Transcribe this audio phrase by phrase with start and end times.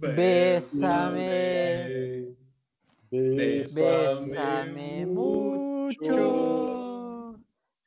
[0.00, 1.88] Bésame.
[3.10, 6.14] Bésame mucho.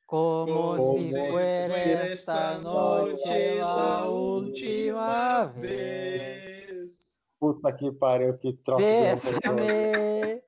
[0.05, 7.19] Como si fuera esta noche la última vez.
[7.39, 10.43] Puta que pariu, que troço de Bésame.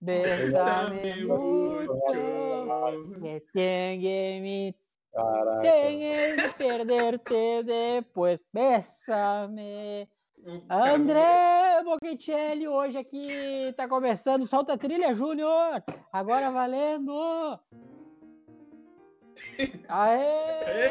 [0.00, 1.92] Bésame mucho.
[3.20, 4.74] Que tenga mi
[5.12, 5.60] Caraca.
[5.60, 8.42] Tienes que perderte depois.
[8.52, 10.08] Bésame.
[10.68, 14.46] André Bocchicelli hoje aqui tá começando.
[14.46, 15.82] Solta a trilha, Júnior.
[16.12, 17.12] Agora valendo.
[19.88, 20.82] Aê!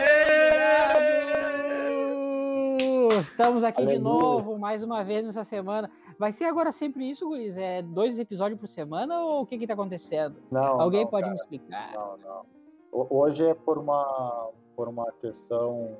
[3.20, 3.99] Estamos aqui de Aleluia.
[4.13, 5.91] novo, mais uma vez nessa semana.
[6.17, 7.58] Vai ser agora sempre isso, Guris?
[7.58, 10.38] É dois episódios por semana ou o que que tá acontecendo?
[10.52, 11.33] Não, Alguém não, pode cara.
[11.33, 11.94] me explicar?
[11.94, 12.45] Não, não.
[12.91, 15.97] Ho- Hoje é por uma, por uma questão.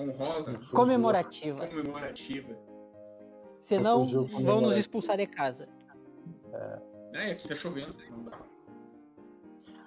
[0.00, 1.66] Honrosa, Comemorativa.
[1.66, 2.56] comemorativa.
[3.60, 5.68] Senão vão nos expulsar de casa.
[7.12, 7.94] É, aqui tá chovendo.
[8.10, 8.38] Não dá.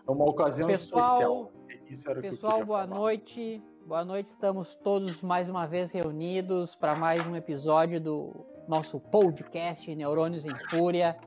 [0.08, 1.52] É uma ocasião Pessoal, especial.
[1.90, 3.00] Isso era o que eu Pessoal, boa falar.
[3.00, 3.62] noite.
[3.86, 8.32] Boa noite, estamos todos mais uma vez reunidos para mais um episódio do
[8.66, 11.18] nosso podcast Neurônios em Fúria.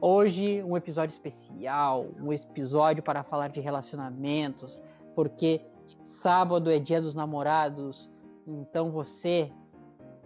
[0.00, 4.78] Hoje, um episódio especial, um episódio para falar de relacionamentos,
[5.14, 5.62] porque
[6.02, 8.10] sábado é dia dos namorados,
[8.46, 9.50] então você,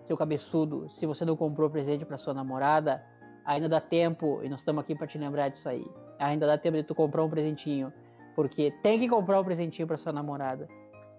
[0.05, 3.05] seu cabeçudo, se você não comprou presente para sua namorada,
[3.45, 5.85] ainda dá tempo, e nós estamos aqui para te lembrar disso aí.
[6.19, 7.93] Ainda dá tempo de tu comprar um presentinho
[8.39, 10.69] porque tem que comprar um presentinho para sua namorada.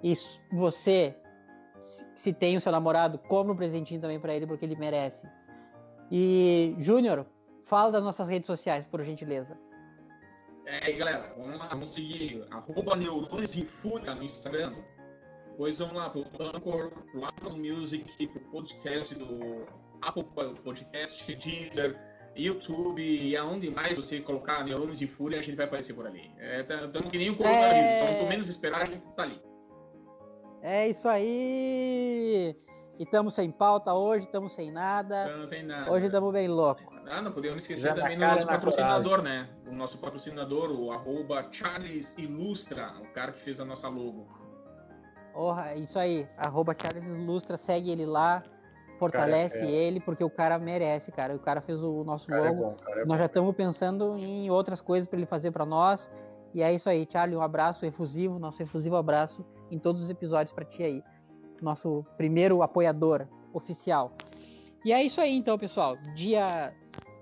[0.02, 0.14] E
[0.54, 1.14] você,
[2.16, 5.28] se tem o seu namorado, compra um presentinho também para ele porque ele merece.
[6.10, 7.26] E Júnior,
[7.66, 9.60] fala das nossas redes sociais, por gentileza.
[10.66, 12.48] É, galera, vamos lá, vamos seguir.
[12.52, 14.74] Arroba Neurônios em Fúria no Instagram.
[15.60, 19.68] Depois vamos lá pro Anchor, pro Amazon Music, pro podcast do
[20.02, 20.24] Apple
[20.64, 22.00] Podcast, Deezer,
[22.34, 26.32] YouTube e aonde mais você colocar Neurônios em Fúria, a gente vai aparecer por ali.
[26.38, 27.98] É, tá, que nem o coronavírus, É.
[27.98, 29.42] só quanto menos esperar, a gente tá ali.
[30.62, 32.56] É isso aí!
[32.98, 35.26] E estamos sem pauta hoje, estamos sem nada.
[35.30, 35.92] Então, sem nada.
[35.92, 36.82] Hoje estamos bem louco.
[37.06, 39.50] Ah, não podemos esquecer Já também do e nosso na patrocinador, né?
[39.68, 44.39] O nosso patrocinador, o arroba Charles Ilustra, o cara que fez a nossa logo.
[45.34, 46.28] Porra, isso aí.
[46.38, 48.44] Arroba Charles Ilustra, segue ele lá,
[48.98, 49.74] fortalece Cara, é.
[49.74, 51.36] ele, porque o cara merece, cara.
[51.36, 52.64] O cara fez o nosso Cara, é logo.
[52.64, 56.12] bom, cara, é Nós já estamos pensando em outras coisas para ele fazer para nós.
[56.54, 57.38] E é isso aí, Charlie.
[57.38, 61.04] Um abraço efusivo, nosso efusivo abraço em todos os episódios para ti aí.
[61.62, 64.12] Nosso primeiro apoiador oficial.
[64.84, 65.98] E é isso aí, então, pessoal.
[66.16, 66.74] Dia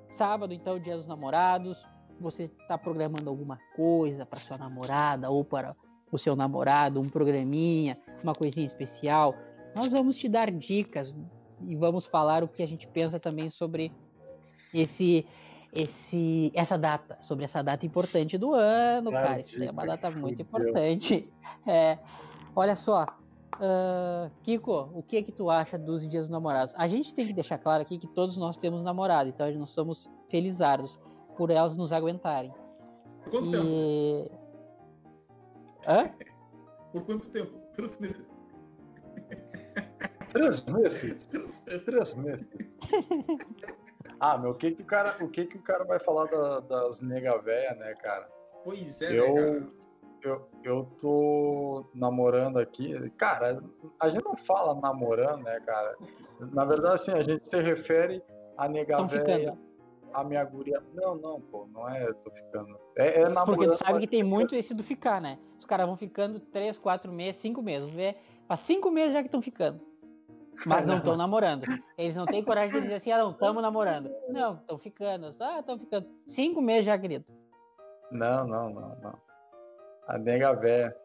[0.10, 1.88] sábado, então, dia dos namorados.
[2.20, 5.76] Você está programando alguma coisa para sua namorada ou para
[6.12, 9.36] o seu namorado, um programinha, uma coisinha especial.
[9.76, 11.14] Nós vamos te dar dicas
[11.62, 13.92] e vamos falar o que a gente pensa também sobre
[14.74, 15.26] esse
[15.74, 19.40] esse, essa data, sobre essa data importante do ano, Cara, cara.
[19.42, 21.30] Isso é uma data muito importante.
[21.70, 22.00] É,
[22.56, 23.06] olha só,
[23.60, 26.74] ah, Kiko, o que que tu acha dos dias dos namorados?
[26.78, 30.10] A gente tem que deixar claro aqui que todos nós temos namorado, então nós somos
[30.30, 31.00] felizardos
[31.36, 32.54] por elas nos aguentarem.
[33.30, 34.47] Quanto tempo?
[35.88, 36.10] Hã?
[36.92, 37.60] Por quanto tempo?
[37.74, 38.34] Três meses.
[40.30, 41.28] Três meses.
[41.28, 41.86] Três meses.
[41.86, 42.48] Três meses.
[44.20, 46.60] ah, meu, o que que o cara, o que que o cara vai falar da-
[46.62, 48.28] das nega véia, né, cara?
[48.64, 49.68] Pois é, né, Eu, cara?
[50.24, 53.10] eu, eu tô namorando aqui.
[53.12, 53.62] Cara,
[54.00, 55.96] a gente não fala namorando, né, cara?
[56.40, 58.24] Na verdade, assim, a gente se refere
[58.58, 59.67] a nega Estão véia, ficando.
[60.14, 60.82] A minha guria.
[60.94, 62.78] Não, não, pô, não é tô ficando.
[62.96, 63.46] É, é namorando.
[63.46, 65.38] Porque tu sabe que tem muito esse do ficar, né?
[65.58, 67.90] Os caras vão ficando três, quatro meses, cinco meses.
[67.90, 68.16] Vê,
[68.48, 69.80] faz cinco meses já que estão ficando.
[70.66, 71.66] Mas não estão namorando.
[71.98, 74.10] Eles não têm coragem de dizer assim, ah, não, estamos namorando.
[74.30, 75.30] Não, estão ficando.
[75.40, 76.08] Ah, estão ficando.
[76.26, 77.26] Cinco meses já, querido.
[78.12, 79.22] Não, não, não, não.
[80.08, 80.96] A nega véia.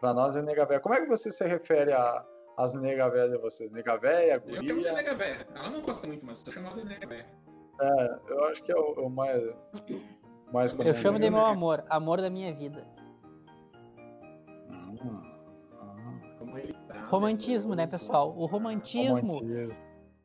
[0.00, 0.80] Pra nós é nega véia.
[0.80, 2.24] Como é que você se refere a,
[2.56, 3.70] às nega véia de vocês?
[3.70, 4.92] Nega véia, Eu chamo de guria?
[4.92, 5.46] nega velha.
[5.54, 7.26] Ela não gosta muito, mas eu chamo de nega velha.
[7.80, 9.42] É, eu acho que é o, o mais.
[10.52, 11.30] mais Eu chamo de né?
[11.30, 12.86] meu amor, amor da minha vida.
[14.70, 15.32] Hum, hum.
[16.86, 17.00] Tá.
[17.08, 17.98] Romantismo, né, nervoso.
[17.98, 18.34] pessoal?
[18.36, 19.78] O romantismo, Romantismo.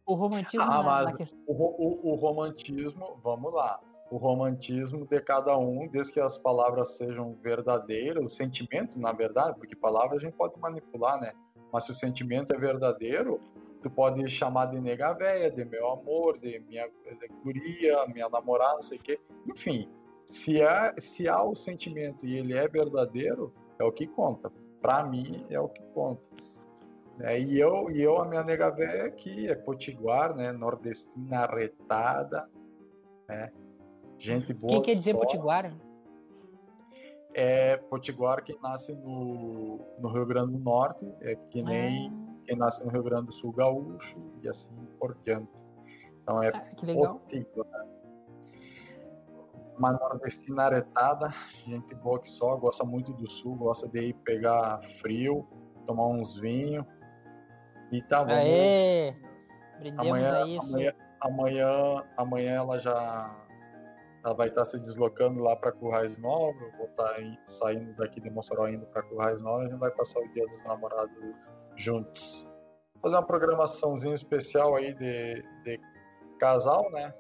[0.06, 1.40] o romantismo Ah, na, mas- na questão.
[1.48, 3.80] O, o- o romantismo, vamos lá.
[4.10, 9.58] O romantismo de cada um, desde que as palavras sejam verdadeiras, os sentimentos, na verdade,
[9.60, 11.34] porque palavras a gente pode manipular, né?
[11.74, 13.40] Mas se o sentimento é verdadeiro,
[13.88, 18.76] tu pode chamar de nega véia, de meu amor, de minha de guria, minha namorada,
[18.76, 19.20] não sei o quê.
[19.48, 19.90] Enfim,
[20.26, 24.52] se há, se há o sentimento e ele é verdadeiro, é o que conta.
[24.82, 26.22] Pra mim, é o que conta.
[27.22, 30.52] É, e, eu, e eu, a minha nega velha aqui é potiguar, né?
[30.52, 32.48] Nordestina arretada,
[33.28, 33.52] né?
[34.20, 34.74] Gente boa.
[34.74, 35.20] Quem quer dizer só.
[35.20, 35.74] potiguar?
[37.34, 42.58] É potiguar quem nasce no, no Rio Grande do Norte, é que nem Ah, quem
[42.58, 45.68] nasce no Rio Grande do Sul gaúcho e assim por diante.
[46.22, 47.20] Então é ah, que legal.
[47.20, 47.86] potiguar.
[49.78, 51.30] Uma nordestina aretada,
[51.66, 55.48] gente boa que só, gosta muito do sul, gosta de ir pegar frio,
[55.86, 56.84] tomar uns vinhos.
[57.92, 59.16] E tá, vamos, Aê!
[59.78, 60.68] Brindemos Amanhã, a isso.
[60.74, 63.47] amanhã, amanhã, amanhã ela já
[64.24, 66.58] ela vai estar se deslocando lá para Currais Nova.
[66.60, 69.64] Eu vou estar aí saindo daqui de Mossoró indo para Currais Nova.
[69.64, 71.16] A gente vai passar o Dia dos Namorados
[71.76, 72.46] juntos.
[73.02, 75.80] Fazer uma programaçãozinha especial aí de, de
[76.40, 77.14] casal, né?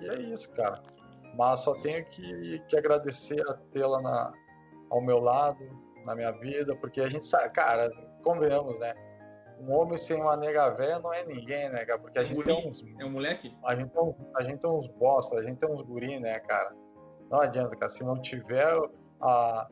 [0.00, 0.82] E é isso, cara.
[1.36, 4.32] Mas só tenho que, que agradecer a tê-la
[4.90, 5.64] ao meu lado,
[6.04, 7.90] na minha vida, porque a gente sabe, cara,
[8.22, 8.94] convenhamos, né?
[9.60, 11.98] Um homem sem uma nega velha não é ninguém, né, cara?
[11.98, 12.46] Porque a É gente guri.
[12.54, 12.84] tem uns.
[12.98, 13.54] É um moleque?
[13.64, 16.38] A gente tem, uns- a gente tem uns bosta, a gente tem uns guri, né,
[16.40, 16.74] cara?
[17.30, 17.88] Não adianta, cara.
[17.90, 18.64] Se não tiver
[19.20, 19.68] a, a,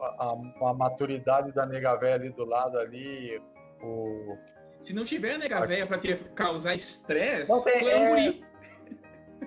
[0.00, 0.32] a,
[0.70, 3.40] a maturidade da nega velha ali do lado ali,
[3.82, 4.36] o.
[4.80, 8.08] Se não tiver nega velha pra te causar estresse, tu é um é.
[8.08, 8.44] guri.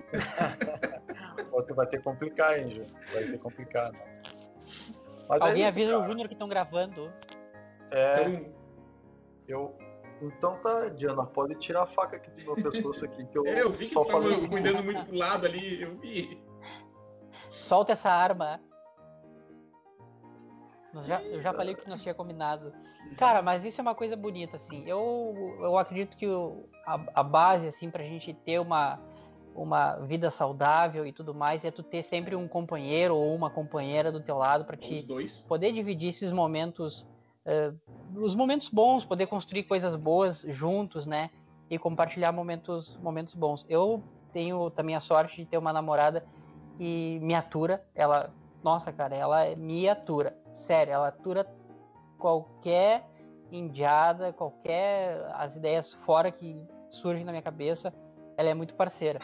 [1.52, 2.84] Outro vai ter que complicar, hein, Ju?
[3.12, 3.98] Vai ter que complicar, né?
[5.28, 6.04] Mas é Alguém isso, avisa o.
[6.04, 7.12] Júnior que estão gravando.
[7.90, 8.52] É, Então,
[9.52, 9.76] eu.
[10.22, 13.62] Então tá, Diana, pode tirar a faca aqui do meu pescoço aqui, que eu, é,
[13.62, 14.46] eu vi que só falei.
[14.48, 16.42] cuidando muito pro lado ali, eu vi.
[17.50, 18.60] Solta essa arma.
[21.02, 22.72] Já- eu já falei o que nós tinha combinado.
[23.18, 24.82] Cara, mas isso é uma coisa bonita, assim.
[24.88, 28.98] Eu, eu acredito que o- a, a base, assim, pra gente ter uma,
[29.54, 34.10] uma vida saudável e tudo mais, é tu ter sempre um companheiro ou uma companheira
[34.10, 35.40] do teu lado pra Os te dois.
[35.46, 37.06] poder dividir esses momentos,
[37.46, 37.72] eh,
[38.14, 41.30] os momentos bons, poder construir coisas boas juntos, né?
[41.70, 43.64] E compartilhar momentos, momentos bons.
[43.68, 44.02] Eu
[44.32, 46.24] tenho também a sorte de ter uma namorada
[46.76, 47.84] que me atura.
[47.94, 48.30] Ela,
[48.62, 50.36] nossa, cara, ela é- me atura.
[50.52, 51.46] Sério, ela atura
[52.18, 53.04] qualquer
[53.50, 56.60] indiada, qualquer as ideias fora que
[56.90, 57.92] surgem na minha cabeça.
[58.36, 59.18] Ela é muito parceira.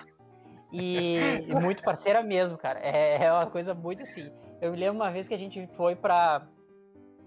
[0.73, 1.17] E,
[1.49, 2.81] muito parceira mesmo, cara.
[2.81, 4.31] É, é uma coisa muito assim.
[4.61, 6.47] Eu me lembro uma vez que a gente foi pra.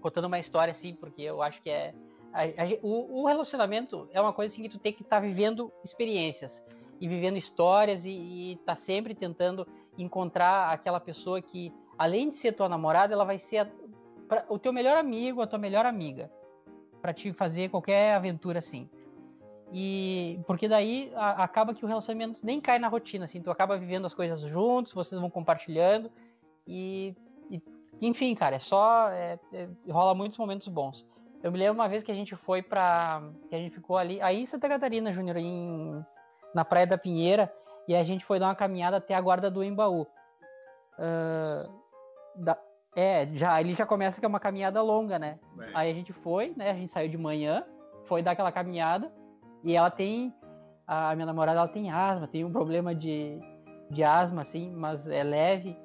[0.06, 1.92] Contando uma história assim, porque eu acho que é.
[2.32, 5.72] a- a o, o relacionamento é uma coisa assim que tu tem que estar vivendo
[5.84, 6.62] experiências
[7.00, 9.66] e vivendo histórias e, e tá sempre tentando
[9.98, 13.68] encontrar aquela pessoa que, além de ser tua namorada, ela vai ser a-
[14.28, 16.30] pra- o teu melhor amigo, a tua melhor amiga,
[17.02, 18.88] Pra te fazer qualquer aventura assim.
[19.72, 23.76] E porque daí a- acaba que o relacionamento nem cai na rotina, assim, tu acaba
[23.76, 26.10] vivendo as coisas juntos, vocês vão compartilhando
[26.66, 27.14] e-
[28.00, 31.06] enfim, cara, é só é- é- rola muitos momentos bons.
[31.42, 33.22] Eu me lembro uma vez que a gente foi pra.
[33.48, 36.04] que a gente ficou ali, aí em Santa Catarina, Júnior, em,
[36.54, 37.52] na Praia da Pinheira,
[37.86, 40.06] e a gente foi dar uma caminhada até a guarda do Embaú.
[40.98, 41.64] Ah,
[42.36, 42.58] da-
[42.96, 45.38] é, já, ali já começa que é uma caminhada longa, né?
[45.60, 45.70] É.
[45.74, 46.70] Aí a gente foi, né?
[46.70, 47.62] A gente saiu de manhã,
[48.06, 49.12] foi dar aquela caminhada,
[49.62, 50.34] e ela tem.
[50.86, 53.38] A minha namorada ela tem asma, tem um problema de,
[53.90, 55.76] de asma, assim, mas é leve.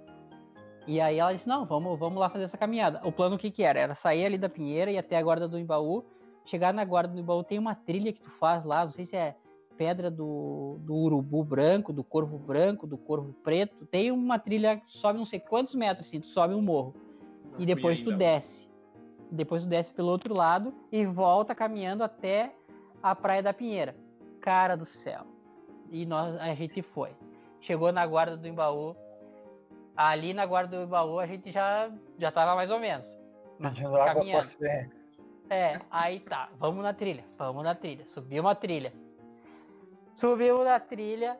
[0.88, 3.00] E aí ela disse, não, vamos, vamos lá fazer essa caminhada.
[3.04, 3.80] O plano o que que era?
[3.80, 6.04] Era sair ali da Pinheira e até a guarda do Embaú.
[6.44, 9.16] Chegar na guarda do Embaú tem uma trilha que tu faz lá, não sei se
[9.16, 9.35] é
[9.78, 13.85] pedra do, do urubu branco, do corvo branco, do corvo preto.
[13.85, 16.94] Tem uma trilha que sobe não sei quantos metros, assim, tu sobe um morro.
[17.52, 18.18] Não E depois tu ainda.
[18.26, 18.69] desce.
[19.31, 22.54] Depois tu desce pelo outro lado e volta caminhando até
[23.02, 23.95] a Praia da Pinheira.
[24.40, 25.26] Cara do céu.
[25.90, 27.11] E nós, a gente foi.
[27.59, 28.95] Chegou na guarda do Embaú.
[29.95, 33.18] Ali na guarda do Embaú a gente já, já tava mais ou menos.
[33.60, 34.44] Pedindo água pra Caminhando.
[34.44, 34.90] você.
[35.50, 38.06] É, aí tá, vamos na trilha, vamos na trilha.
[38.06, 38.94] Subiu uma trilha.
[40.16, 41.40] Subiu na trilha.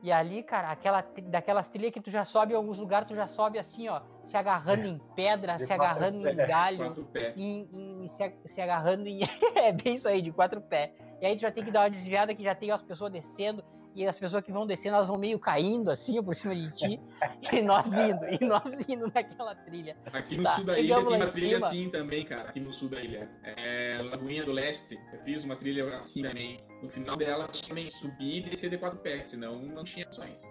[0.00, 3.26] E ali, cara, aquela, daquelas trilhas que tu já sobe em alguns lugares, tu já
[3.26, 7.36] sobe assim, ó, se agarrando em pedra, De se agarrando em galho, Quatro pés.
[7.36, 9.18] em, em- se, se agarrando em.
[9.56, 10.92] é bem isso aí, de quatro pés.
[11.20, 13.64] E aí tu já tem que dar uma desviada que já tem as pessoas descendo.
[13.98, 17.00] E as pessoas que vão descendo, elas vão meio caindo assim, por cima de ti.
[17.52, 19.96] e nós indo, e nós indo naquela trilha.
[20.12, 22.50] Aqui no Tá, sul da ilha tem uma trilha assim também, cara.
[22.50, 23.28] Aqui no sul da ilha.
[23.42, 24.96] É Lagoinha do Leste.
[25.12, 26.60] Eu fiz uma trilha assim também.
[26.80, 30.48] No final dela, também subir e descer de quatro pés, senão não tinha opções.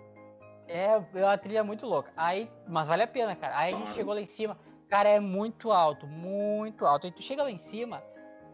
[0.67, 2.11] É é uma trilha muito louca.
[2.17, 3.57] Aí, mas vale a pena, cara.
[3.57, 3.95] Aí a gente Claro.
[3.95, 4.57] chegou lá em cima.
[4.89, 7.07] Cara, é muito alto, muito alto.
[7.07, 8.03] Aí tu chega lá em cima,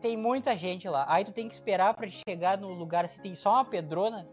[0.02, 1.04] tem muita gente lá.
[1.10, 4.28] Aí tu tem que esperar pra chegar no lugar assim, tem só uma pedrona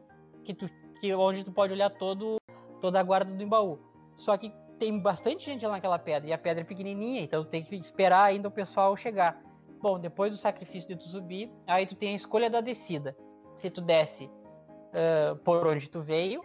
[0.55, 2.37] que tu que onde tu pode olhar todo
[2.81, 3.79] toda a guarda do Embaú.
[4.17, 7.63] Só que tem bastante gente lá naquela pedra e a pedra é pequenininha, então tem
[7.63, 9.41] que esperar ainda o pessoal chegar.
[9.81, 13.17] Bom, depois do sacrifício de tu subir, aí tu tem a escolha da descida.
[13.55, 16.43] Se tu desce uh, por onde tu veio,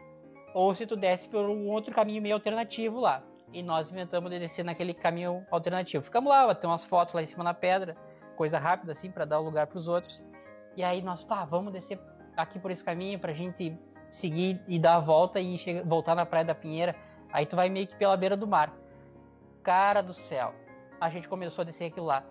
[0.54, 3.24] ou se tu desce por um outro caminho meio alternativo lá.
[3.52, 6.04] E nós inventamos de descer naquele caminho alternativo.
[6.04, 7.96] Ficamos lá, tem umas fotos lá em cima na pedra,
[8.36, 10.24] coisa rápida assim, para dar o lugar para os outros.
[10.76, 12.00] E aí nós, pá, vamos descer
[12.36, 13.78] aqui por esse caminho pra gente
[14.16, 16.96] seguir e dar a volta e chegar, voltar na Praia da Pinheira.
[17.32, 18.74] Aí tu vai meio que pela beira do mar.
[19.64, 20.54] Cara do céu.
[21.00, 22.24] A gente começou a descer aquilo lá.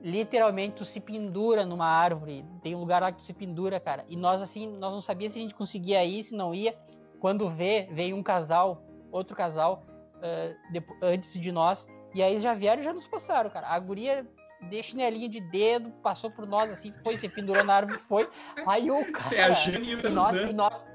[0.00, 2.44] Literalmente tu se pendura numa árvore.
[2.62, 4.04] Tem um lugar lá que tu se pendura, cara.
[4.08, 6.76] E nós assim, nós não sabíamos se a gente conseguia ir, se não ia.
[7.20, 9.84] Quando vê, veio um casal, outro casal,
[10.16, 11.86] uh, antes de nós.
[12.14, 13.68] E aí já vieram e já nos passaram, cara.
[13.68, 14.26] A guria
[14.68, 18.28] de chinelinho de dedo, passou por nós assim, foi, se pendurou na árvore, foi.
[18.66, 19.34] Aí o cara.
[19.34, 20.86] É a e nós, e nós,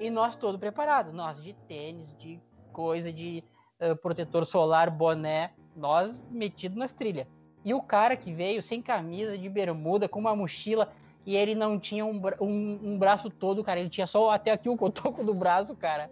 [0.00, 1.12] e nós todo preparado.
[1.12, 2.40] Nós de tênis, de
[2.72, 3.44] coisa, de
[3.80, 7.26] uh, protetor solar, boné, nós metido nas trilhas.
[7.64, 10.92] E o cara que veio sem camisa, de bermuda, com uma mochila,
[11.24, 13.78] e ele não tinha um, um, um braço todo, cara.
[13.78, 16.10] Ele tinha só até aqui o cotoco do braço, cara.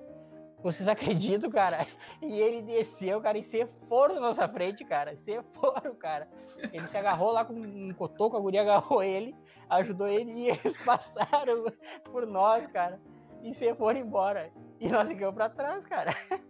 [0.62, 1.86] Vocês acreditam, cara?
[2.22, 5.16] E ele desceu, cara, e se foram na nossa frente, cara.
[5.24, 6.28] Se foram, cara.
[6.72, 9.34] Ele se agarrou lá com um cotoco, a guria agarrou ele,
[9.68, 11.64] ajudou ele e eles passaram
[12.04, 13.00] por nós, cara.
[13.42, 14.50] E se foram embora.
[14.78, 16.14] E nós ficamos pra trás, cara.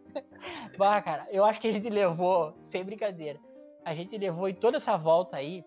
[0.78, 3.38] Bah, cara, eu acho que a gente levou, sem brincadeira,
[3.84, 5.62] a gente levou em toda essa volta aí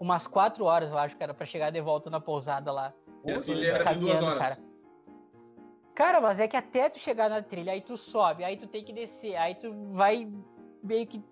[0.00, 2.94] umas quatro horas, eu acho, cara, pra chegar de volta na pousada lá.
[3.24, 3.40] Eu
[3.74, 4.58] era de duas horas.
[4.58, 4.68] Cara.
[5.94, 8.84] Cara, mas é que até tu chegar na trilha, aí tu sobe, aí tu tem
[8.84, 10.32] que descer, aí tu vai
[10.82, 11.22] meio que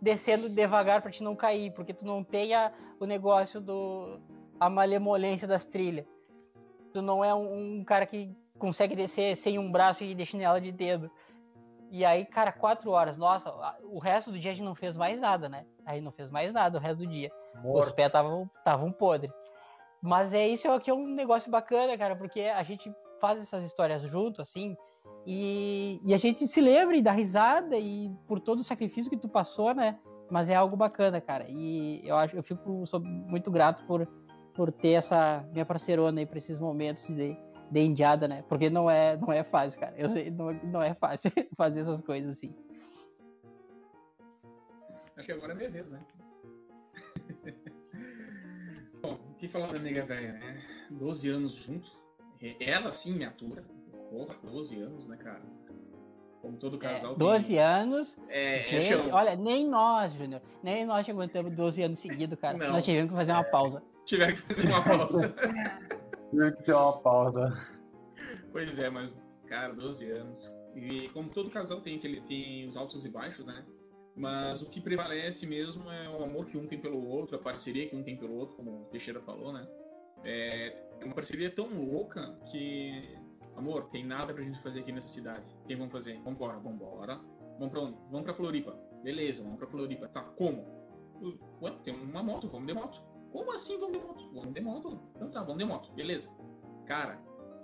[0.00, 4.20] descendo devagar para te não cair, porque tu não tem a, o negócio do
[4.58, 6.04] a malemolência das trilhas.
[6.92, 10.60] Tu não é um, um, cara que consegue descer sem um braço e de chinela
[10.60, 11.10] de dedo.
[11.90, 13.16] E aí, cara, quatro horas.
[13.16, 13.52] Nossa,
[13.84, 15.66] o resto do dia a gente não fez mais nada, né?
[15.84, 17.30] Aí não fez mais nada o resto do dia.
[17.62, 17.86] Morto.
[17.86, 19.32] Os pés estavam podres.
[20.02, 24.00] Mas é isso aqui é um negócio bacana, cara, porque a gente faz essas histórias
[24.02, 24.74] junto, assim,
[25.26, 29.16] e, e a gente se lembra e dá risada e por todo o sacrifício que
[29.16, 29.98] tu passou, né?
[30.30, 31.44] Mas é algo bacana, cara.
[31.48, 34.08] E eu acho, eu fico sou muito grato por,
[34.54, 37.36] por ter essa minha parceirona aí para esses momentos de,
[37.70, 38.44] de indiada, né?
[38.48, 39.94] Porque não é, não é fácil, cara.
[39.96, 42.54] Eu sei, não, não é fácil fazer essas coisas assim.
[45.16, 46.00] Acho que agora é minha vez, né?
[49.02, 50.62] Bom, o que falar da nega velha, né?
[50.90, 51.92] 12 anos juntos,
[52.58, 53.64] ela sim me atura.
[54.10, 55.42] Porra, 12 anos, né, cara?
[56.40, 57.12] Como todo é, casal.
[57.12, 57.58] É, 12 tem...
[57.58, 58.16] anos.
[58.28, 60.40] É, é gente, olha, nem nós, Júnior.
[60.62, 62.56] Nem nós aguentamos 12 anos seguidos, cara.
[62.56, 62.72] Não.
[62.72, 63.82] Nós tivemos que fazer uma pausa.
[64.04, 65.34] Tiveram que fazer uma pausa.
[66.30, 67.58] Tiveram que ter uma pausa.
[68.52, 70.54] Pois é, mas, cara, 12 anos.
[70.74, 73.64] E como todo casal tem, ele tem os altos e baixos, né?
[74.16, 77.88] Mas o que prevalece mesmo é o amor que um tem pelo outro, a parceria
[77.88, 79.66] que um tem pelo outro, como o Teixeira falou, né?
[80.24, 83.16] É, é uma parceria tão louca que,
[83.56, 85.44] amor, tem nada pra gente fazer aqui nessa cidade.
[85.64, 86.20] O que vamos fazer?
[86.22, 87.20] Vambora, vambora.
[87.58, 87.98] Vamos pra onde?
[88.10, 88.78] Vamos pra Floripa.
[89.02, 90.08] Beleza, vamos pra Floripa.
[90.08, 90.66] Tá, como?
[91.62, 93.02] Ué, tem uma moto, vamos de moto.
[93.32, 94.30] Como assim vamos de moto?
[94.34, 95.00] Vamos de moto.
[95.16, 95.92] Então tá, vamos de moto.
[95.92, 96.36] Beleza.
[96.86, 97.18] Cara.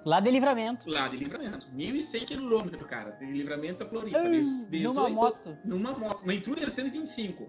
[0.04, 0.88] Lá de livramento.
[0.88, 1.66] Lá de livramento.
[1.74, 3.10] 1.100 quilômetros, cara.
[3.12, 4.18] De livramento a Floripa.
[4.18, 5.58] Ai, 18, numa moto.
[5.64, 6.22] Numa moto.
[6.22, 7.48] Uma Intruder 125.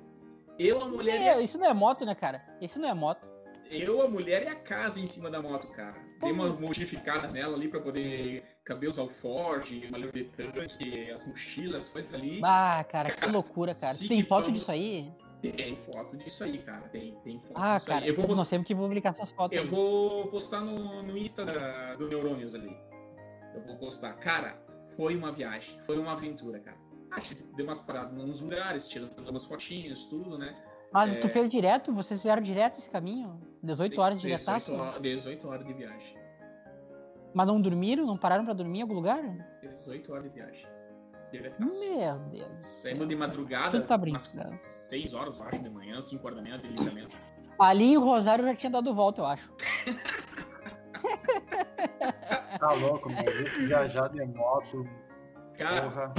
[0.58, 1.38] Eu, a mulher.
[1.38, 2.44] É, isso não é moto, né, cara?
[2.60, 3.30] Isso não é moto.
[3.70, 5.96] Eu, a mulher e a casa em cima da moto, cara.
[6.20, 11.90] Tem uma modificada nela ali pra poder caber os alforge, uma de tanque, as mochilas,
[11.90, 12.42] coisas ali.
[12.44, 13.96] Ah, cara, cara que loucura, cara.
[13.96, 14.60] Tem foto vamos...
[14.60, 15.12] disso aí?
[15.42, 16.88] Tem foto disso aí, cara.
[16.90, 18.10] Tem, tem foto ah, disso cara, aí.
[18.10, 19.56] Eu vou nós temos que publicar essas fotos.
[19.56, 19.70] Eu aí.
[19.70, 22.76] vou postar no, no Insta da, do Neurônios ali.
[23.54, 24.14] Eu vou postar.
[24.14, 24.58] Cara,
[24.96, 26.78] foi uma viagem, foi uma aventura, cara.
[27.12, 30.56] Acho que deu umas paradas nos lugares, tirando algumas fotinhas, tudo, né?
[30.92, 31.20] Mas é...
[31.20, 31.94] tu fez direto?
[31.94, 33.40] Vocês fizeram direto esse caminho?
[33.64, 36.18] 18 horas de 18 horas, 18 horas de viagem.
[37.34, 38.06] Mas não dormiram?
[38.06, 39.22] Não pararam pra dormir em algum lugar?
[39.62, 40.77] 18 horas de viagem.
[41.32, 41.80] Diretaço.
[41.80, 42.68] Meu Deus.
[42.82, 44.50] Saímos de madrugada, tu tá brincando.
[44.50, 47.16] umas 6 horas, acho, de manhã, 5 horas da manhã, de ligamento.
[47.60, 49.52] Ali em Rosário já tinha dado volta, eu acho.
[52.60, 54.88] tá louco, mas viajar de moto.
[55.58, 56.14] Cara,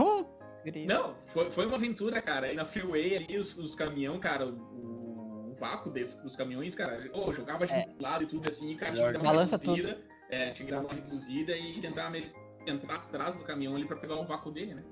[0.87, 2.49] não, foi, foi uma aventura, cara.
[2.49, 7.09] Aí na freeway ali, os, os caminhão, cara, o, o vácuo desse, dos caminhões, cara,
[7.15, 7.87] oh, jogava é.
[7.87, 10.03] de lado e tudo assim, cara, tinha que dar uma reduzida.
[10.31, 12.13] É, tinha que dar uma reduzida e tentar
[12.67, 14.85] entrar atrás do caminhão ali pra pegar o vácuo dele, né?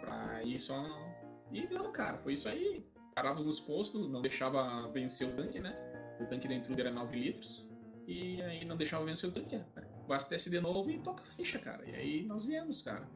[0.00, 0.84] Pra ir só.
[1.52, 2.84] E não, cara, foi isso aí.
[3.14, 5.76] Parava nos postos, não deixava vencer o tanque, né?
[6.20, 7.68] O tanque da Intruder era 9 litros.
[8.06, 9.56] E aí não deixava vencer o tanque.
[9.56, 9.64] Né?
[10.04, 11.84] Abastece de novo e toca a ficha, cara.
[11.88, 13.08] E aí nós viemos, cara.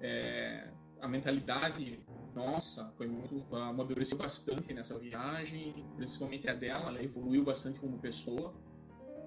[0.00, 0.68] É,
[1.00, 7.78] a mentalidade nossa, foi muito, amadureceu bastante nessa viagem, principalmente a dela, ela evoluiu bastante
[7.78, 8.54] como pessoa,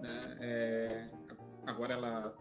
[0.01, 0.37] né?
[0.39, 1.09] É,
[1.67, 2.35] agora ela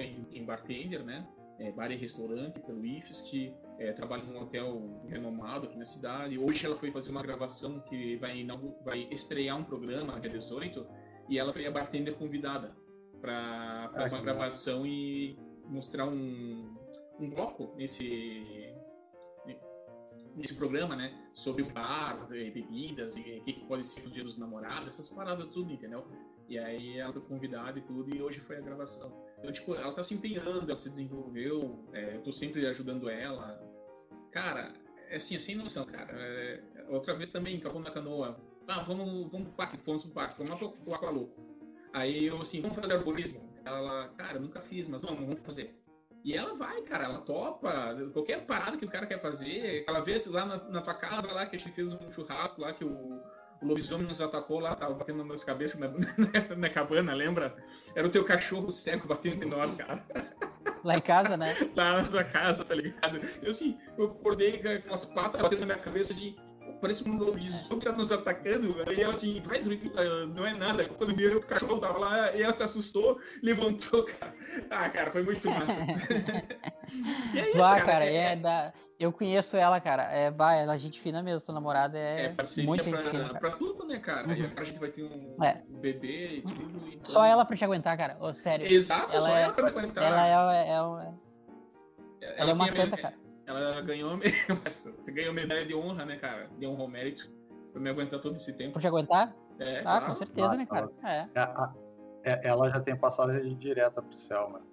[0.00, 1.26] em, em bartender, né?
[1.58, 6.38] É, bar e restaurante pelo IFSC, é, trabalha num hotel renomado aqui na cidade.
[6.38, 10.86] Hoje ela foi fazer uma gravação que vai, não, vai estrear um programa dia 18
[11.28, 12.76] e ela foi a bartender convidada
[13.20, 16.76] para fazer ah, uma gravação e mostrar um,
[17.18, 18.74] um bloco nesse
[20.34, 21.12] nesse programa, né?
[21.32, 25.10] Sobre o bar, bebidas e o que, que pode ser o dia dos namorados, essas
[25.10, 26.06] paradas tudo, entendeu?
[26.48, 29.10] E aí ela foi convidada e tudo, e hoje foi a gravação.
[29.38, 33.60] Então, tipo, ela tá se empenhando, ela se desenvolveu, é, eu tô sempre ajudando ela.
[34.30, 34.72] Cara,
[35.08, 36.12] é assim, é sem noção, cara.
[36.12, 38.38] É, outra vez também, Capão da Canoa.
[38.66, 41.40] Ah, vamos, vamos pro parque, vamos pro parque, vamos lá pro, Aqualouco.
[41.92, 43.40] Aí eu assim, vamos fazer arborismo.
[43.64, 45.74] Ela, cara, nunca fiz, mas vamos, vamos fazer.
[46.24, 47.96] E ela vai, cara, ela topa.
[48.12, 49.82] Qualquer parada que o cara quer fazer.
[49.82, 52.72] Aquela vez lá na, na tua casa, lá que a gente fez um churrasco lá
[52.72, 53.15] que o,
[53.62, 55.88] o lobisomem nos atacou lá, tava batendo nas cabeças na,
[56.48, 57.56] na, na, cabana, lembra?
[57.94, 60.04] Era o teu cachorro cego batendo em nós, cara.
[60.84, 61.54] Lá em casa, né?
[61.74, 63.20] Lá na sua casa, tá ligado?
[63.42, 66.36] Eu assim, eu acordei com aquelas patas batendo na minha cabeça de
[66.80, 68.74] parece um lobisomem tá nos atacando.
[68.86, 69.90] Aí ela assim, vai dormir,
[70.34, 70.84] não é nada.
[70.88, 74.34] Quando viu o cachorro tava lá, e ela se assustou, levantou, cara.
[74.70, 75.80] Ah, cara, foi muito massa.
[77.34, 77.86] e é isso, Bah, cara.
[77.86, 78.72] cara é, é da...
[78.98, 80.04] Eu conheço ela, cara.
[80.04, 83.34] É, bah, ela é gente fina mesmo, tua namorada é, é muito pra, fina.
[83.34, 84.26] Pra tudo, né, cara?
[84.26, 84.34] Uhum.
[84.34, 85.62] E agora a gente vai ter um, é.
[85.70, 86.88] um bebê e tudo.
[86.88, 87.04] Então...
[87.04, 88.16] Só ela pra te aguentar, cara.
[88.20, 88.66] Oh, sério.
[88.66, 90.04] Exato, ela só é, ela pra te aguentar.
[90.04, 91.14] Ela é, é, é, ela,
[92.38, 94.18] ela é uma santa, cara ela ganhou,
[94.66, 96.50] você ganhou medalha de honra, né, cara?
[96.58, 97.30] De honra ao mérito.
[97.72, 98.72] Pra me aguentar todo esse tempo.
[98.72, 99.34] Por te aguentar?
[99.58, 100.06] É, ah, claro.
[100.06, 100.90] com certeza, ah, né, cara?
[101.04, 101.26] É.
[102.24, 102.48] É, é.
[102.48, 104.66] Ela já tem passagem direta pro céu, mano.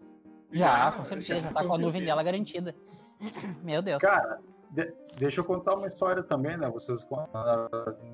[0.52, 1.36] Já, já com certeza.
[1.36, 2.76] Já, já tá com, com a nuvem dela garantida.
[3.64, 4.02] Meu Deus.
[4.02, 4.40] Cara,
[4.72, 6.70] de, deixa eu contar uma história também, né?
[6.70, 7.08] Vocês,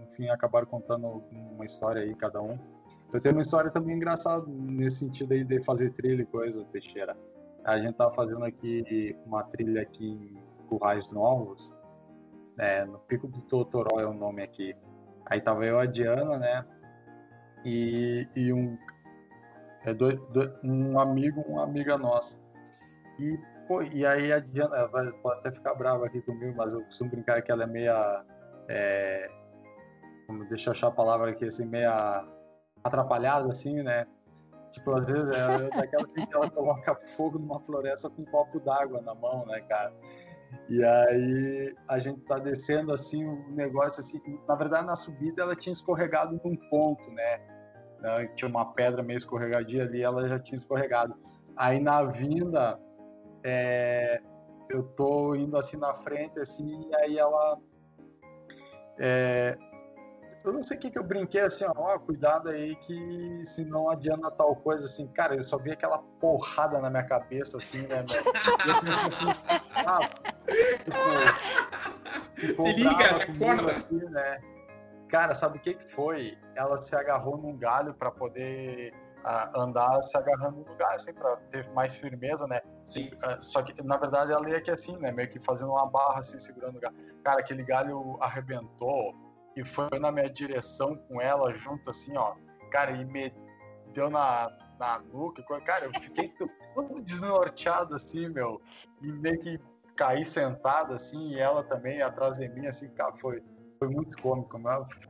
[0.03, 2.57] enfim, acabaram contando uma história aí, cada um.
[3.11, 7.17] Eu tenho uma história também engraçada nesse sentido aí de fazer trilha e coisa, Teixeira.
[7.63, 11.73] A gente tava fazendo aqui uma trilha aqui currais novos,
[12.55, 14.75] né, no Pico do Totoró é o nome aqui.
[15.25, 16.65] Aí tava eu, a Diana, né,
[17.65, 18.77] e, e um,
[19.85, 19.91] é
[20.63, 22.37] um amigo, uma amiga nossa.
[23.19, 23.37] E,
[23.69, 27.41] pô, e aí a Diana, pode até ficar brava aqui comigo, mas eu costumo brincar
[27.41, 28.25] que ela é meia,
[28.67, 29.29] é,
[30.49, 32.27] deixa eu achar a palavra aqui, assim, meia
[32.83, 34.05] atrapalhada, assim, né,
[34.71, 39.01] Tipo, às vezes é daquela que ela coloca fogo numa floresta com um copo d'água
[39.01, 39.93] na mão, né, cara?
[40.67, 45.55] E aí a gente tá descendo assim um negócio assim, na verdade na subida ela
[45.55, 47.39] tinha escorregado num ponto, né?
[48.35, 51.15] Tinha uma pedra meio escorregadia ali, ela já tinha escorregado.
[51.57, 52.79] Aí na vinda
[53.43, 54.21] é,
[54.69, 57.57] eu tô indo assim na frente assim, e aí ela
[58.99, 59.57] é,
[60.43, 63.89] eu não sei o que, que eu brinquei assim, ó, cuidado aí que se não
[63.89, 68.05] adianta tal coisa, assim, cara, eu só vi aquela porrada na minha cabeça, assim, né,
[69.75, 69.99] ah,
[70.83, 70.97] tipo,
[72.35, 73.71] ficou Se liga, acorda.
[73.71, 74.39] Aqui, né?
[75.09, 76.37] Cara, sabe o que que foi?
[76.55, 78.93] Ela se agarrou num galho para poder
[79.25, 82.61] uh, andar se agarrando no galho, assim, pra ter mais firmeza, né?
[82.85, 83.09] Sim.
[83.23, 85.11] Uh, só que, na verdade, ela ia que assim, né?
[85.11, 86.95] Meio que fazendo uma barra, assim, segurando o galho.
[87.23, 89.13] Cara, aquele galho arrebentou,
[89.55, 92.35] e foi na minha direção com ela junto assim, ó.
[92.71, 93.33] Cara, e me
[93.93, 95.43] deu na, na nuca.
[95.61, 96.29] Cara, eu fiquei
[96.73, 98.61] todo desnorteado assim, meu.
[99.01, 99.59] E meio que
[99.95, 103.43] caí sentado assim, e ela também atrás de mim, assim, cara, foi,
[103.77, 104.57] foi muito cômico.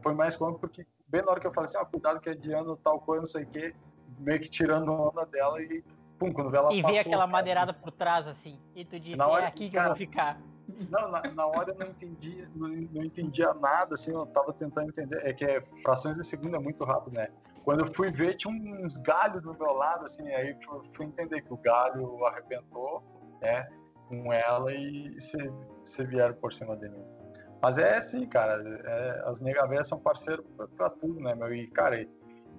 [0.02, 2.34] Foi mais cômico porque bem na hora que eu falei assim, ó, cuidado que é
[2.34, 3.76] Diana tal coisa, não sei o quê,
[4.20, 5.84] meio que tirando a onda dela e
[6.18, 9.20] pum, quando ela E passou, vi aquela cara, madeirada por trás, assim, e tu disse,
[9.20, 10.42] é aqui que cara, eu vou ficar.
[10.90, 14.90] Não, na, na, hora eu não entendi, não, não, entendia nada, assim, eu tava tentando
[14.90, 15.20] entender.
[15.26, 17.30] É que é, frações de segundo é muito rápido, né?
[17.64, 21.42] Quando eu fui ver, tinha uns galhos do meu lado, assim, aí eu fui entender
[21.42, 23.04] que o galho arrebentou,
[23.42, 23.68] né,
[24.08, 25.38] com ela e se,
[25.86, 27.04] se vieram por cima de mim.
[27.62, 31.54] Mas é assim, cara, é, as negavéias são parceiros pra, pra, tudo, né, meu?
[31.54, 32.10] E, cara, e,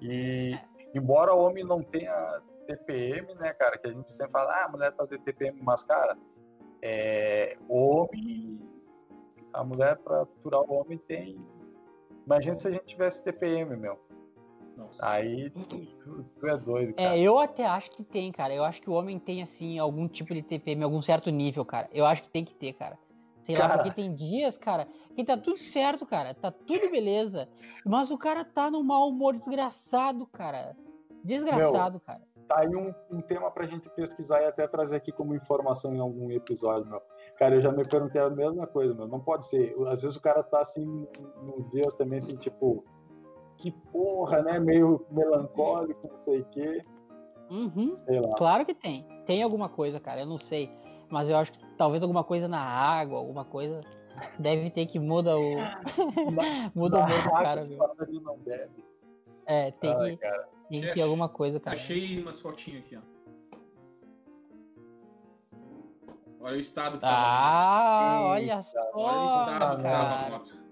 [0.01, 0.59] e
[0.95, 4.69] embora o homem não tenha TPM, né, cara, que a gente sempre fala, ah, a
[4.69, 6.17] mulher tá de TPM, mas, cara,
[6.83, 8.61] é, homem,
[9.53, 11.39] a mulher para aturar o homem tem.
[12.25, 13.99] Imagina se a gente tivesse TPM, meu.
[14.77, 15.11] Nossa.
[15.11, 15.87] Aí tu,
[16.39, 17.17] tu, é doido, cara.
[17.17, 18.55] É, eu até acho que tem, cara.
[18.55, 21.89] Eu acho que o homem tem, assim, algum tipo de TPM, algum certo nível, cara.
[21.93, 22.99] Eu acho que tem que ter, cara.
[23.51, 23.77] Sei cara...
[23.77, 26.35] lá, porque tem dias, cara, que tá tudo certo, cara.
[26.35, 27.49] Tá tudo beleza.
[27.85, 30.77] Mas o cara tá num mau humor desgraçado, cara.
[31.23, 32.23] Desgraçado, meu, cara.
[32.49, 36.01] tá aí um, um tema pra gente pesquisar e até trazer aqui como informação em
[36.01, 37.03] algum episódio, meu.
[37.39, 39.07] Cara, eu já me perguntei a mesma coisa, meu.
[39.07, 39.75] Não pode ser.
[39.87, 41.07] Às vezes o cara tá assim,
[41.43, 42.85] nos dias também, assim, tipo,
[43.59, 44.59] que porra, né?
[44.59, 46.85] Meio melancólico, não sei o quê.
[47.51, 47.97] Uhum.
[47.97, 48.35] Sei lá.
[48.37, 49.07] Claro que tem.
[49.27, 50.71] Tem alguma coisa, cara, eu não sei.
[51.11, 53.81] Mas eu acho que talvez alguma coisa na água, alguma coisa.
[54.39, 55.57] Deve ter que muda o.
[56.75, 57.79] muda o humor do cara, viu?
[58.23, 58.85] Não deve.
[59.47, 60.17] É, tem Ai, que.
[60.19, 60.49] Cara.
[60.69, 61.77] Tem que ter alguma coisa, cara.
[61.77, 63.01] Achei umas fotinhas aqui, ó.
[66.43, 68.79] Olha o estado que tava Ah, olha só.
[68.95, 70.71] Olha o estado que tava a moto.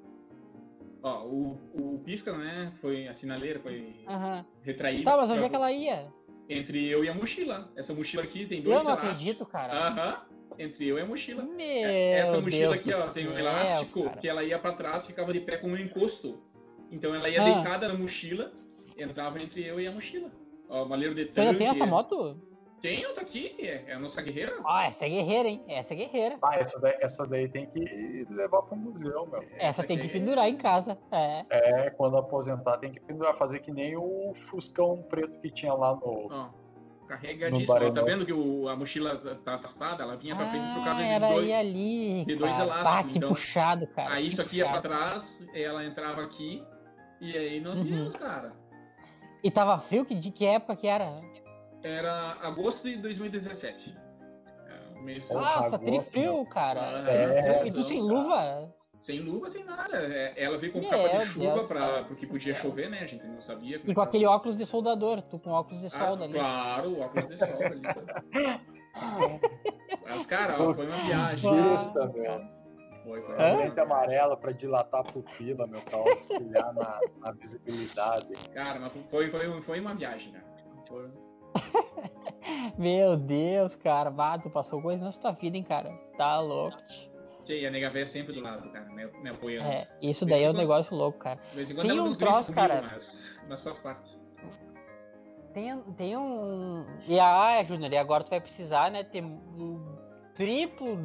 [1.03, 2.73] Ó, o, o pisca, né?
[2.81, 4.45] Foi a sinaleira, foi uhum.
[4.63, 5.05] retraída.
[5.11, 6.13] Tá, mas onde é que ela ia?
[6.49, 7.71] Entre eu e a mochila.
[7.77, 9.19] Essa mochila aqui tem dois Eu não elásticos.
[9.21, 9.75] acredito, cara.
[9.75, 10.09] Aham.
[10.09, 10.28] Uhum.
[10.59, 11.45] Entre eu e a mochila.
[11.45, 14.17] Meu Essa mochila Deus aqui, ó, tem um céu, elástico cara.
[14.17, 16.43] que ela ia para trás, ficava de pé com um encosto.
[16.91, 17.45] Então ela ia ah.
[17.45, 18.53] deitada na mochila
[18.99, 20.31] entrava entre eu e a mochila.
[20.69, 21.53] Ó, o maleiro de tanque.
[21.53, 22.37] Você tem essa moto?
[22.81, 23.57] Tenho, tá aqui.
[23.59, 24.57] É, é a nossa guerreira.
[24.65, 25.65] Ah, essa é guerreira, hein?
[25.67, 26.39] Essa é guerreira.
[26.43, 29.43] Ah, essa daí, essa daí tem que levar pro museu, meu.
[29.43, 30.11] Essa, essa tem que é...
[30.11, 30.97] pendurar em casa.
[31.11, 31.45] É.
[31.51, 33.35] É, quando aposentar tem que pendurar.
[33.37, 36.29] Fazer que nem o Fuscão preto que tinha lá no.
[36.31, 36.51] Ó,
[37.09, 37.93] carregadíssimo.
[37.93, 40.03] Tá vendo que o, a mochila tá afastada?
[40.03, 43.17] Ela vinha pra frente por causa ah, de dois, ali, de dois elásticos.
[43.17, 44.15] então, puxado, cara.
[44.15, 44.75] Aí isso aqui puxado.
[44.75, 46.63] ia pra trás, ela entrava aqui.
[47.21, 48.09] E aí nós uhum.
[48.11, 48.53] cara.
[49.43, 50.05] E tava frio?
[50.05, 51.21] Que, de que época que era?
[51.83, 53.97] Era agosto de 2017.
[54.67, 55.31] É, mês...
[55.31, 57.09] Nossa, tri frio, cara.
[57.11, 58.73] É, e tu sem luva?
[59.01, 59.97] Sem luva, sem nada.
[59.97, 63.01] É, ela veio com Meu capa de chuva pra, porque podia chover, né?
[63.01, 63.81] A gente não sabia.
[63.85, 66.35] E com aquele óculos de soldador, tu com óculos de ah, solda ah, ali.
[66.35, 67.83] Claro, óculos de solda ali.
[70.05, 71.51] Mas, cara, foi uma viagem.
[71.75, 72.59] Isso, meu.
[73.05, 73.37] Foi, foi.
[73.37, 78.35] Lente amarela para dilatar a pupila, meu, pra auxiliar na, na, visibilidade.
[78.53, 80.45] Cara, mas foi, foi, foi uma viagem, cara.
[80.87, 81.11] Foi...
[82.77, 84.11] meu Deus, cara.
[84.11, 85.91] Bah, tu passou coisa na sua vida, hein, cara.
[86.19, 86.77] Tá louco.
[87.49, 89.69] E a nega véia sempre do lado, cara, me, me apoiando.
[89.69, 91.41] É, isso daí é um negócio louco, cara.
[91.83, 92.83] Tem um troço, cara.
[92.83, 94.19] Mas, mas faz parte.
[95.53, 96.85] Tem, tem um.
[97.09, 99.03] E ah, Júnior, e agora tu vai precisar, né?
[99.03, 99.25] Ter
[100.35, 100.97] triplo,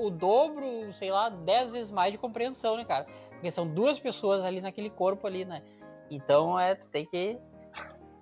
[0.00, 3.06] o dobro, sei lá, dez vezes mais de compreensão, né, cara?
[3.30, 5.62] Porque são duas pessoas ali naquele corpo ali, né?
[6.08, 7.36] Então, é, tu tem que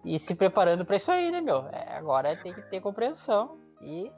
[0.04, 1.66] ir se preparando para isso aí, né, meu?
[1.68, 3.58] É, agora tem que ter compreensão.
[3.82, 4.10] E,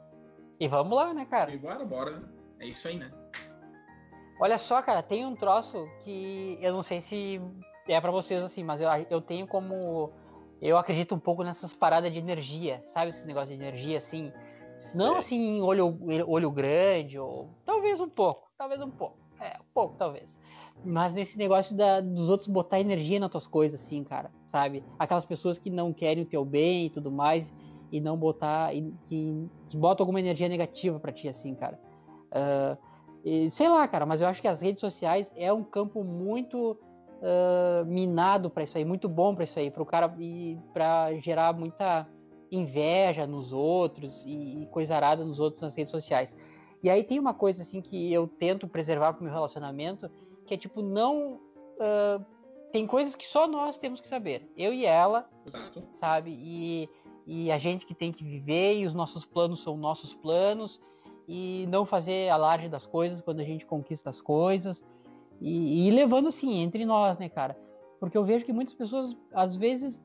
[0.57, 1.51] e vamos lá, né, cara?
[1.53, 2.23] E bora, bora.
[2.59, 3.11] É isso aí, né?
[4.39, 7.41] Olha só, cara, tem um troço que eu não sei se
[7.87, 10.11] é para vocês assim, mas eu, eu tenho como.
[10.61, 13.09] Eu acredito um pouco nessas paradas de energia, sabe?
[13.09, 14.31] Esses negócios de energia, assim.
[14.93, 15.97] Não assim, olho,
[16.27, 19.17] olho grande, ou talvez um pouco, talvez um pouco.
[19.39, 20.39] É, um pouco, talvez.
[20.83, 24.83] Mas nesse negócio da, dos outros botar energia nas tuas coisas, assim, cara, sabe?
[24.97, 27.53] Aquelas pessoas que não querem o teu bem e tudo mais,
[27.91, 28.73] e não botar.
[28.73, 31.79] E, que, que botam alguma energia negativa para ti, assim, cara.
[32.31, 32.77] Uh,
[33.27, 36.77] e, sei lá, cara, mas eu acho que as redes sociais é um campo muito
[37.17, 41.13] uh, minado para isso aí, muito bom para isso aí, para o cara e para
[41.19, 42.07] gerar muita
[42.49, 46.37] inveja nos outros e, e coisa arada nos outros nas redes sociais.
[46.81, 50.09] E aí tem uma coisa assim que eu tento preservar pro meu relacionamento,
[50.45, 51.41] que é tipo, não.
[51.75, 52.23] Uh,
[52.71, 54.49] tem coisas que só nós temos que saber.
[54.55, 55.83] Eu e ela, Exato.
[55.95, 56.31] sabe?
[56.31, 56.89] E,
[57.25, 60.79] e a gente que tem que viver, e os nossos planos são nossos planos,
[61.27, 64.83] e não fazer alarde das coisas quando a gente conquista as coisas.
[65.41, 67.57] E, e levando assim, entre nós, né, cara?
[67.99, 70.01] Porque eu vejo que muitas pessoas, às vezes,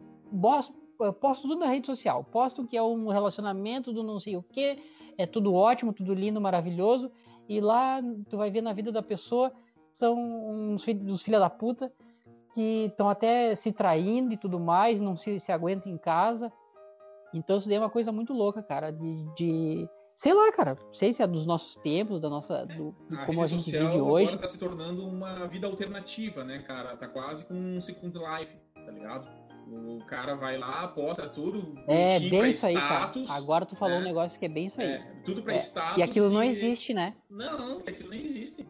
[1.21, 4.79] posto tudo na rede social, posto que é um relacionamento do não sei o que,
[5.17, 7.11] é tudo ótimo, tudo lindo, maravilhoso,
[7.49, 9.53] e lá tu vai ver na vida da pessoa
[9.93, 11.93] são uns filhos filha da puta
[12.55, 16.53] que estão até se traindo e tudo mais, não se, se aguentam em casa.
[17.33, 21.13] Então isso daí é uma coisa muito louca, cara, de, de sei lá, cara, sei
[21.13, 24.29] se é dos nossos tempos, da nossa, do, a como a gente vive hoje.
[24.29, 26.97] Agora tá se tornando uma vida alternativa, né, cara?
[26.97, 29.29] Tá quase com um second life, tá ligado?
[29.69, 31.79] O cara vai lá, posta tudo.
[31.87, 33.13] É, bem isso aí, cara.
[33.31, 34.03] Agora tu falou né?
[34.03, 34.89] um negócio que é bem isso aí.
[34.89, 35.57] É, tudo pra é.
[35.57, 35.97] status.
[35.97, 36.35] E aquilo e...
[36.35, 37.15] não existe, né?
[37.31, 38.67] Não, aquilo não existe.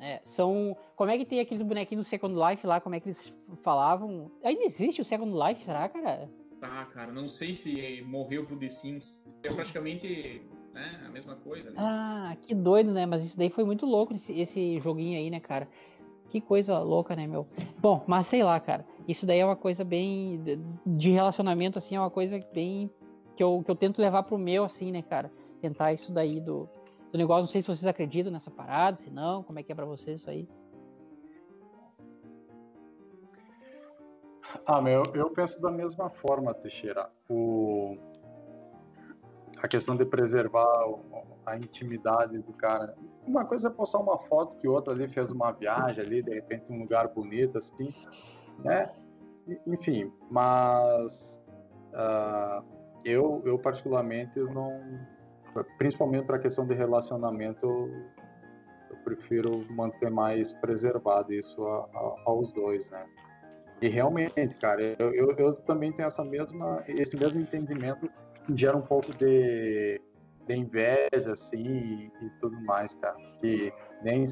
[0.00, 0.76] É, são.
[0.96, 2.80] Como é que tem aqueles bonequinhos do Second Life lá?
[2.80, 4.30] Como é que eles falavam?
[4.42, 6.30] Ainda existe o Second Life, será, cara?
[6.64, 9.22] Tá, cara, não sei se morreu pro The Sims.
[9.42, 10.40] É praticamente
[10.72, 11.70] né, a mesma coisa.
[11.70, 11.76] Né?
[11.78, 13.04] Ah, que doido, né?
[13.04, 15.68] Mas isso daí foi muito louco, esse, esse joguinho aí, né, cara?
[16.30, 17.46] Que coisa louca, né, meu?
[17.78, 18.86] Bom, mas sei lá, cara.
[19.06, 20.42] Isso daí é uma coisa bem.
[20.86, 22.90] De relacionamento, assim, é uma coisa bem.
[23.36, 25.30] Que eu, que eu tento levar pro meu, assim, né, cara?
[25.60, 26.66] Tentar isso daí do,
[27.12, 27.42] do negócio.
[27.42, 30.20] Não sei se vocês acreditam nessa parada, se não, como é que é pra vocês
[30.20, 30.48] isso aí?
[34.66, 37.10] Ah, meu, eu penso da mesma forma, Teixeira.
[37.28, 37.96] O...
[39.62, 40.66] A questão de preservar
[41.46, 42.94] a intimidade do cara.
[43.26, 46.72] Uma coisa é postar uma foto que outra ali fez uma viagem ali, de repente
[46.72, 47.94] um lugar bonito, assim,
[48.58, 48.90] né?
[49.66, 51.42] Enfim, mas
[51.92, 52.64] uh,
[53.04, 54.80] eu, eu particularmente não,
[55.78, 57.66] principalmente para a questão de relacionamento,
[58.90, 63.06] eu prefiro manter mais preservado isso a, a, aos dois, né?
[63.80, 68.08] E realmente, cara, eu, eu, eu, também tenho essa mesma, esse mesmo entendimento
[68.46, 70.00] que gera um pouco de,
[70.46, 73.16] de inveja, assim, e, e, tudo mais, cara.
[73.40, 74.26] Que nem,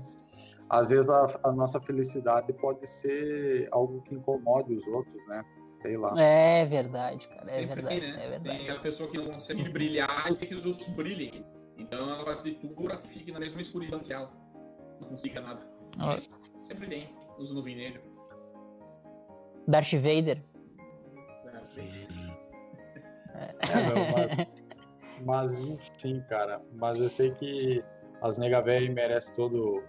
[0.70, 5.44] às vezes a, a, nossa felicidade pode ser algo que incomode os outros, né?
[5.83, 6.14] Sei lá.
[6.20, 8.24] É verdade, cara, é Sempre verdade, tem, né?
[8.24, 8.59] é verdade.
[8.59, 11.44] Tem a pessoa que não consegue brilhar e quer que os outros brilhem.
[11.76, 14.31] Então ela faz de tudo para que fique na mesma escuridão que ela.
[15.00, 15.61] Não consiga nada.
[16.61, 17.52] Sempre tem os
[19.66, 20.42] nuvem negro.
[21.53, 22.16] Darth Vader.
[23.35, 24.46] É,
[25.25, 26.61] mas, mas, enfim, cara.
[26.75, 27.83] Mas eu sei que
[28.20, 29.83] as nega velha merecem todo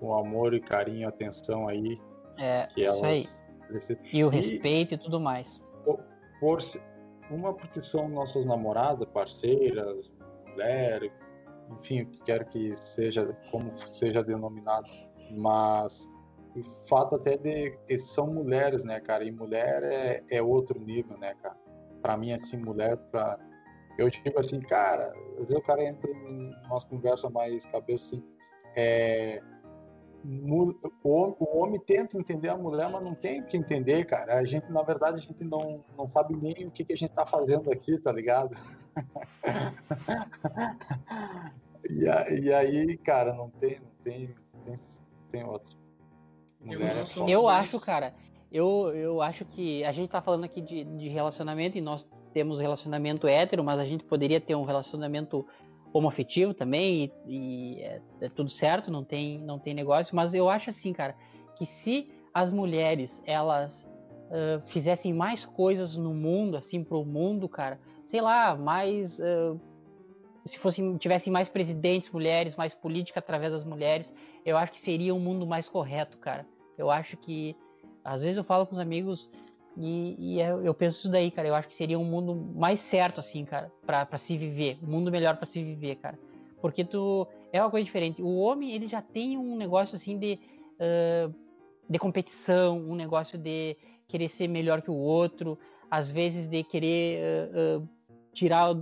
[0.00, 2.00] o amor e carinho, atenção aí.
[2.38, 3.98] É, que isso elas aí.
[4.12, 5.60] E o respeito e, e tudo mais.
[5.84, 6.00] Por,
[6.40, 6.58] por,
[7.30, 10.10] uma porque são nossas namoradas, parceiras,
[10.48, 11.12] mulher,
[11.70, 14.90] enfim, o que quer que seja, como seja denominado,
[15.30, 16.10] mas
[16.54, 19.24] o fato até de que são mulheres, né, cara?
[19.24, 21.56] E mulher é, é outro nível, né, cara?
[22.02, 23.38] Pra mim, assim, mulher, pra...
[23.98, 28.24] eu digo assim, cara, às vezes o cara entra em umas conversas mais cabeça assim,
[28.76, 29.42] é...
[30.22, 34.38] O homem, o homem tenta entender a mulher, mas não tem o que entender, cara.
[34.38, 37.12] A gente, na verdade, a gente não, não sabe nem o que, que a gente
[37.12, 38.54] tá fazendo aqui, tá ligado?
[41.88, 42.04] e,
[42.44, 44.34] e aí, cara, não tem, não tem,
[44.66, 44.74] tem,
[45.30, 45.79] tem outro.
[47.28, 48.14] Eu, eu acho, cara,
[48.52, 52.60] eu, eu acho que a gente tá falando aqui de, de relacionamento e nós temos
[52.60, 55.46] relacionamento hétero, mas a gente poderia ter um relacionamento
[55.92, 60.48] homoafetivo também e, e é, é, tudo certo, não tem, não tem negócio, mas eu
[60.48, 61.16] acho assim, cara,
[61.56, 63.86] que se as mulheres, elas
[64.30, 69.18] uh, fizessem mais coisas no mundo, assim, pro mundo, cara, sei lá, mais...
[69.18, 69.60] Uh,
[70.44, 74.12] se fossem tivessem mais presidentes mulheres, mais política através das mulheres,
[74.44, 76.46] eu acho que seria um mundo mais correto, cara.
[76.78, 77.56] Eu acho que
[78.04, 79.30] às vezes eu falo com os amigos
[79.76, 81.48] e, e eu, eu, penso isso daí, cara.
[81.48, 85.10] Eu acho que seria um mundo mais certo, assim, cara, para se viver, um mundo
[85.10, 86.18] melhor para se viver, cara.
[86.60, 88.22] Porque tu é uma coisa diferente.
[88.22, 90.38] O homem ele já tem um negócio assim de
[90.76, 91.34] uh,
[91.88, 93.76] de competição, um negócio de
[94.06, 95.58] querer ser melhor que o outro,
[95.90, 97.88] às vezes de querer uh, uh,
[98.32, 98.72] tirar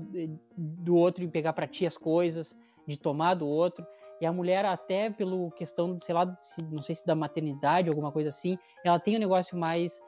[0.56, 2.56] do outro e pegar para ti as coisas,
[2.86, 3.86] de tomar do outro.
[4.20, 6.26] E a mulher, até pelo questão, sei lá,
[6.70, 10.00] não sei se da maternidade, alguma coisa assim, ela tem um negócio mais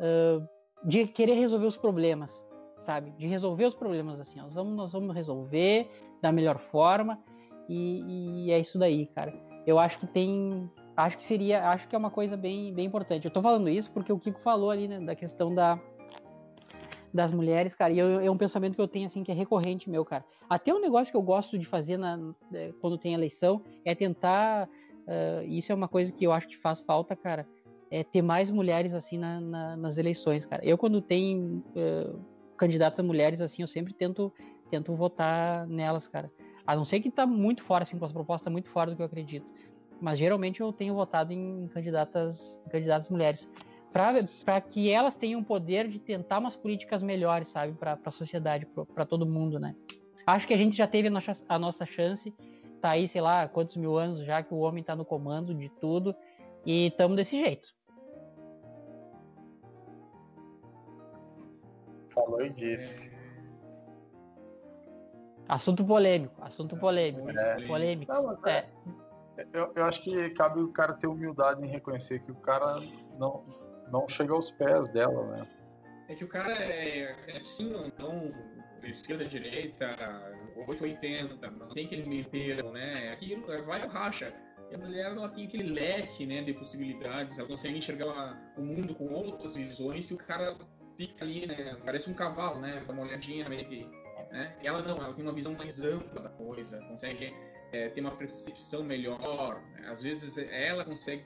[0.00, 0.46] uh,
[0.84, 2.46] de querer resolver os problemas,
[2.78, 3.10] sabe?
[3.12, 4.40] De resolver os problemas assim.
[4.40, 5.90] Nós vamos, nós vamos resolver
[6.22, 7.18] da melhor forma
[7.68, 9.34] e, e é isso daí, cara.
[9.66, 13.26] Eu acho que tem, acho que seria, acho que é uma coisa bem, bem importante.
[13.26, 15.78] Eu tô falando isso porque o Kiko falou ali, né, da questão da
[17.12, 19.88] das mulheres, cara, e eu, é um pensamento que eu tenho, assim, que é recorrente
[19.88, 20.24] meu, cara.
[20.48, 22.18] Até um negócio que eu gosto de fazer na,
[22.52, 26.56] é, quando tem eleição é tentar, uh, isso é uma coisa que eu acho que
[26.56, 27.46] faz falta, cara,
[27.90, 30.64] é ter mais mulheres, assim, na, na, nas eleições, cara.
[30.64, 32.20] Eu, quando tem uh,
[32.56, 34.32] candidatas mulheres, assim, eu sempre tento,
[34.70, 36.30] tento votar nelas, cara.
[36.66, 39.00] A não ser que tá muito fora, assim, com as propostas muito fora do que
[39.00, 39.46] eu acredito.
[40.00, 43.48] Mas geralmente eu tenho votado em candidatas, em candidatas mulheres
[43.92, 48.66] para que elas tenham o poder de tentar umas políticas melhores, sabe, para a sociedade,
[48.94, 49.74] para todo mundo, né?
[50.26, 52.34] Acho que a gente já teve a nossa, a nossa chance,
[52.80, 55.68] tá aí, sei lá, quantos mil anos já que o homem está no comando de
[55.68, 56.14] tudo
[56.66, 57.74] e estamos desse jeito.
[62.10, 63.10] Falou e disse.
[65.48, 67.30] Assunto polêmico, assunto polêmico.
[67.30, 67.66] É.
[67.66, 68.12] Polêmico.
[68.12, 68.68] Não, é.
[69.52, 72.76] Eu, eu acho que cabe o cara ter humildade em reconhecer que o cara
[73.18, 73.44] não,
[73.90, 75.46] não chega aos pés dela, né?
[76.08, 78.32] É que o cara é, é sim ou não,
[78.82, 79.96] esquerda, direita,
[80.56, 83.12] 880, não tem aquele meio termo, né?
[83.12, 84.32] Aquilo vai ou racha.
[84.70, 88.94] E a mulher ela tem aquele leque né, de possibilidades, ela consegue enxergar o mundo
[88.94, 90.56] com outras visões que o cara
[90.96, 91.76] fica ali, né?
[91.84, 92.82] Parece um cavalo, né?
[92.86, 93.86] Dá uma olhadinha meio que.
[94.30, 94.54] Né?
[94.62, 97.32] E ela não, ela tem uma visão mais ampla da coisa, consegue
[97.72, 99.62] é, ter uma percepção melhor.
[99.72, 99.88] Né?
[99.88, 101.24] Às vezes ela consegue.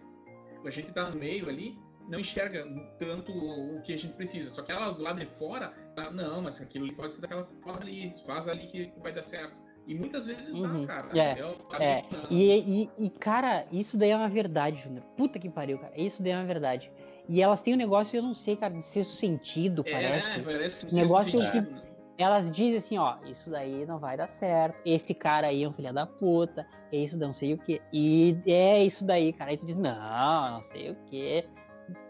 [0.64, 1.76] A gente tá no meio ali,
[2.08, 2.64] não enxerga
[2.98, 4.50] tanto o que a gente precisa.
[4.50, 7.46] Só que ela do lado de fora, ela, não, mas aquilo ali pode ser daquela
[7.62, 9.60] forma ali, faz ali que vai dar certo.
[9.86, 10.86] E muitas vezes uhum.
[10.86, 11.08] cara.
[11.18, 11.40] É,
[11.80, 12.04] é.
[12.30, 15.02] E, e, e, cara, isso daí é uma verdade, Júnior.
[15.16, 15.92] Puta que pariu, cara.
[15.96, 16.92] Isso daí é uma verdade.
[17.28, 20.42] E elas têm um negócio, eu não sei, cara, de sexto sentido, É, parece.
[20.42, 21.82] parece um Negócio sexto que- sentido, né?
[22.18, 24.80] Elas dizem assim, ó, isso daí não vai dar certo.
[24.84, 26.64] Esse cara aí é um filho da puta.
[26.92, 27.80] Isso não sei o que.
[27.92, 29.50] E é isso daí, cara.
[29.50, 31.44] Aí tu diz, não, não sei o que.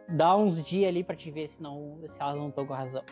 [0.08, 3.02] Dá uns dias ali pra te ver se, não, se elas não estão com razão.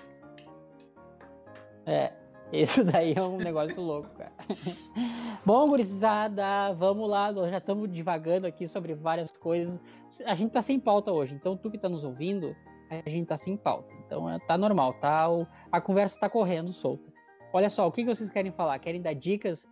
[1.86, 2.12] É,
[2.52, 4.32] isso daí é um negócio louco, cara.
[5.46, 7.30] Bom, gurizada, vamos lá.
[7.30, 9.78] Nós já estamos divagando aqui sobre várias coisas.
[10.26, 12.54] A gente tá sem pauta hoje, então tu que tá nos ouvindo,
[12.90, 13.92] a gente tá sem pauta.
[14.04, 15.26] Então é, tá normal, tá?
[15.70, 17.10] A conversa tá correndo solta.
[17.52, 18.78] Olha só, o que, vocês querem falar?
[18.78, 19.66] Querem dar dicas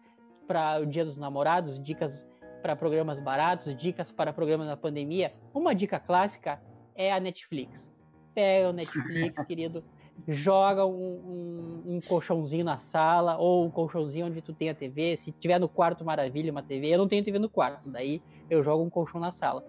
[0.47, 2.27] para o Dia dos Namorados, dicas
[2.63, 5.33] para programas baratos, dicas para programas da pandemia?
[5.53, 6.61] Uma dica clássica
[6.99, 7.91] é a Netflix.
[8.35, 9.83] Pega o Netflix, querido,
[10.27, 15.17] joga um, um- um colchãozinho na sala ou um colchãozinho onde tu tem a TV.
[15.17, 16.89] Se tiver no quarto, maravilha, uma TV.
[16.89, 19.65] Eu não tenho TV no quarto, daí eu jogo um colchão na sala.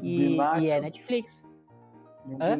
[0.00, 1.42] E, e é Netflix.
[2.26, 2.50] e um Hã?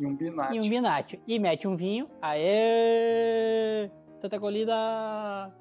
[0.00, 1.18] E um binátio.
[1.26, 1.34] E um.
[1.34, 2.08] E mete um vinho.
[2.22, 3.90] Aê!
[4.20, 5.52] Santa Colida!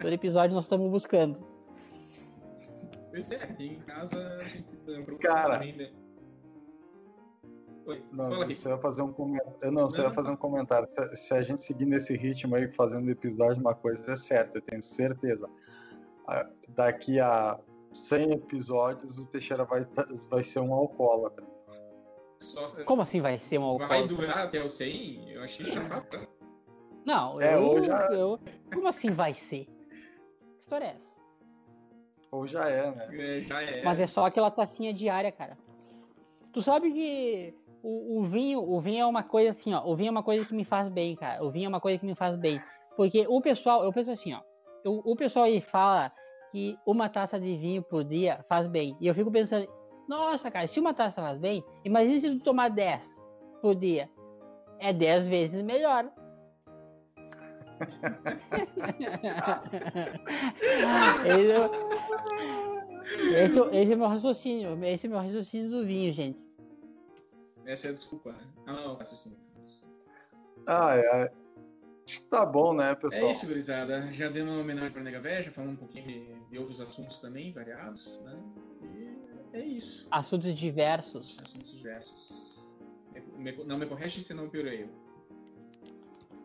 [0.00, 1.42] Todo episódio nós estamos buscando.
[3.10, 5.60] Pois é, aqui em casa a gente procura Cara.
[5.60, 5.90] ainda.
[7.86, 8.54] Oi, Não, fala aqui.
[8.54, 9.72] você vai fazer um comentário.
[9.72, 10.88] Não, você Não, vai fazer um comentário.
[10.88, 14.62] Se, se a gente seguir nesse ritmo aí, fazendo episódio, uma coisa é certa, eu
[14.62, 15.48] tenho certeza.
[16.26, 17.58] Ah, Daqui a
[17.92, 21.44] 100 episódios, o Teixeira vai, tá- vai ser um alcoólatra.
[22.40, 24.06] Só, Como assim vai ser um vai alcoólatra?
[24.16, 25.30] durar até o 100?
[25.32, 26.28] Eu achei chato.
[27.04, 28.38] Não, É, eu, ou já- eu-
[28.72, 29.64] Como assim vai ser?
[29.66, 31.16] Que história é essa?
[32.30, 33.08] Ou já é, né?
[33.12, 33.82] É, já é.
[33.84, 35.58] Mas é só aquela tacinha diária, cara.
[36.52, 39.82] Tu sabe que o, o vinho, o vinho é uma coisa assim, ó.
[39.84, 41.42] O vinho é uma coisa que me faz bem, cara.
[41.44, 42.60] O vinho é uma coisa que me faz bem.
[42.96, 44.40] Porque o pessoal, eu penso assim, ó.
[44.84, 46.12] O, o pessoal aí fala
[46.50, 48.96] que uma taça de vinho por dia faz bem.
[49.00, 49.66] E eu fico pensando,
[50.08, 53.02] nossa, cara, se uma taça faz bem, imagina se tu tomar 10
[53.60, 54.08] por dia.
[54.78, 56.10] É 10 vezes melhor.
[61.24, 61.70] esse, é o-
[63.34, 64.84] esse, é o- esse é meu raciocínio.
[64.84, 66.38] Esse é meu raciocínio do vinho, gente.
[67.66, 68.44] Essa é a desculpa, né?
[68.66, 69.38] Ah, não, raciocínio.
[70.66, 71.32] Ah, é.
[72.06, 73.28] Acho que tá bom, né, pessoal?
[73.28, 74.02] É isso, gurizada.
[74.12, 77.20] Já demos uma homenagem pra Nega Véia, já falamos um pouquinho de, de outros assuntos
[77.20, 78.38] também, variados, né?
[78.82, 80.08] E é isso.
[80.10, 81.38] Assuntos diversos.
[81.40, 82.62] Assuntos diversos.
[83.66, 84.88] Não me corrige se não piorei.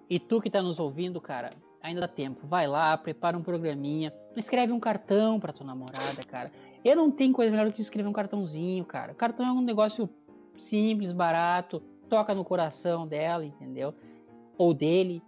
[0.09, 2.45] E tu que tá nos ouvindo, cara, ainda dá tempo.
[2.47, 6.51] Vai lá, prepara um programinha, escreve um cartão pra tua namorada, cara.
[6.83, 9.13] Eu não tenho coisa melhor do que escrever um cartãozinho, cara.
[9.13, 10.09] Cartão é um negócio
[10.57, 13.93] simples, barato, toca no coração dela, entendeu?
[14.57, 15.21] Ou dele.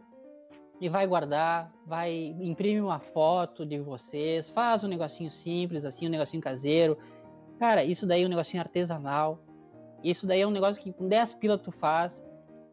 [0.82, 6.12] E vai guardar, vai imprime uma foto de vocês, faz um negocinho simples, assim, um
[6.12, 6.98] negocinho caseiro.
[7.60, 9.40] Cara, isso daí é um negocinho artesanal.
[10.02, 12.24] Isso daí é um negócio que com 10 pila tu faz.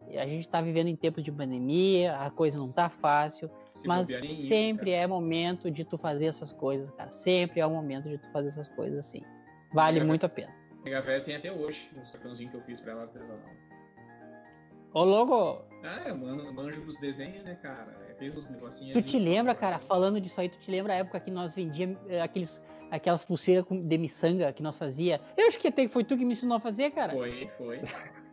[0.09, 3.51] E a gente tá vivendo em tempos de pandemia, a coisa não tá fácil.
[3.73, 5.03] Se Mas isso, sempre cara.
[5.03, 7.11] é momento de tu fazer essas coisas, cara.
[7.11, 9.23] Sempre é o momento de tu fazer essas coisas assim.
[9.75, 10.05] Vale É.
[10.05, 10.55] muito a pena.
[10.87, 13.51] Nega Véia tem até hoje, os cartãozinhos que eu fiz pra ela artesanal.
[14.95, 18.15] Ô, logo, Ah, é, mano, manjo dos desenhos, né, cara?
[18.21, 19.09] Fez uns negocinhos tu ali.
[19.09, 22.21] te lembra, cara, falando disso aí, tu te lembra a época que nós vendíamos eh,
[22.23, 25.21] aqueles, aquelas pulseiras de miçanga que nós fazia?
[25.37, 27.13] Eu acho que até foi tu que me ensinou a fazer, cara.
[27.13, 27.81] Foi, foi.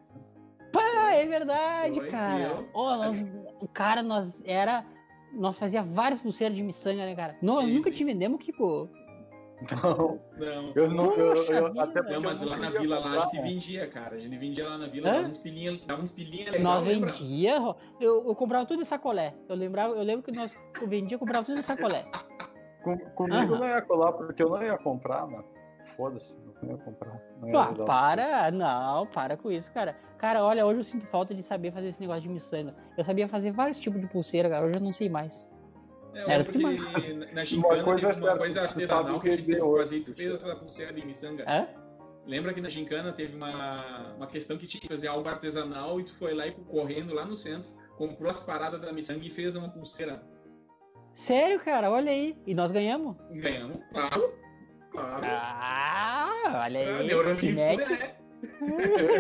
[0.76, 2.44] Ah, é verdade, Foi, cara.
[2.44, 2.70] eu.
[2.74, 3.24] Ó, nós,
[3.62, 4.84] o cara, nós era.
[5.32, 7.38] Nós fazia várias pulseiras de miçanga, né, cara?
[7.44, 8.90] Nós Sim, nunca te vendemos, Kiko.
[9.72, 10.72] Não, Não.
[10.76, 11.12] eu não.
[11.14, 13.88] Eu, eu, até Não, eu mas não lá na vila lá a comprar, gente vendia,
[13.88, 14.16] cara.
[14.16, 15.14] A gente vendia lá na vila, Hã?
[15.16, 17.56] dava uns pilinhas, dava uns pilinhas legal, nós vendia,
[18.00, 19.34] eu, eu comprava tudo em sacolé.
[19.48, 22.06] Eu lembrava, eu lembro que nós eu vendia, eu comprava tudo em sacolé.
[22.84, 23.60] Com, comigo Aham.
[23.60, 25.46] não ia colar, porque eu não ia comprar, mano.
[25.96, 27.22] Foda-se, não ia comprar.
[27.40, 29.96] Não ia Ah, para, não, para com isso, cara.
[30.18, 32.74] Cara, olha, hoje eu sinto falta de saber fazer esse negócio de miçanga.
[32.98, 34.66] Eu sabia fazer vários tipos de pulseira, cara.
[34.66, 35.46] Hoje eu não sei mais.
[36.14, 39.20] É, Era lembro tudo que na- na gincana coisa teve é uma certa, coisa artesanal
[39.20, 41.44] que a gente teve que fazer tu fez essa pulseira de miçanga.
[41.48, 41.68] Hã?
[42.26, 46.04] Lembra que na gincana teve uma, uma questão que tinha que fazer algo artesanal e
[46.04, 49.56] tu foi lá e correndo lá no centro, comprou as paradas da miçanga e fez
[49.56, 50.24] uma pulseira.
[51.14, 52.38] Sério, cara, olha aí.
[52.48, 53.16] E nós ganhamos.
[53.32, 54.34] Ganhamos, claro.
[54.92, 55.26] Claro.
[55.26, 57.36] Ah, olha Ah, aí.
[57.40, 57.84] Kinect.
[57.84, 58.16] fuga, né?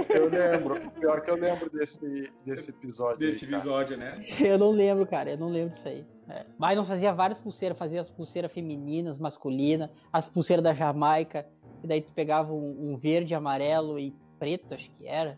[0.10, 0.92] Eu, eu lembro.
[0.92, 3.20] Pior que eu lembro desse, desse episódio.
[3.22, 3.58] aí, Desse cara.
[3.58, 4.26] episódio, né?
[4.40, 6.06] Eu não lembro, cara, eu não lembro disso aí.
[6.30, 6.46] É.
[6.58, 11.48] Mas nós fazia várias pulseiras, fazia as pulseiras femininas, masculinas, as pulseiras da Jamaica,
[11.84, 15.38] e daí tu pegava um, um verde, amarelo e preto, acho que era.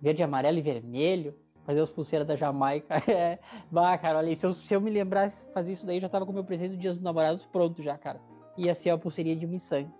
[0.00, 1.34] Verde, amarelo e vermelho,
[1.64, 3.02] fazia as pulseiras da Jamaica.
[3.08, 3.38] É.
[3.70, 6.00] Bah, cara, olha aí, se eu, se eu me lembrasse de fazer isso daí, eu
[6.00, 8.20] já tava com o meu presente do Dia dos Namorados pronto já, cara.
[8.56, 9.90] Ia ser a pulseirinha de miçangue.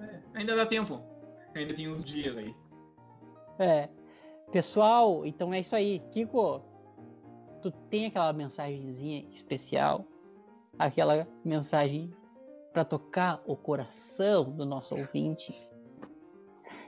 [0.00, 1.00] É, Ainda dá tempo.
[1.54, 2.54] Ainda tem uns dias aí.
[3.58, 3.88] É.
[4.50, 6.00] Pessoal, então é isso aí.
[6.10, 6.62] Kiko,
[7.62, 10.04] tu tem aquela mensagenzinha especial?
[10.78, 12.12] Aquela mensagem
[12.72, 15.54] para tocar o coração do nosso ouvinte?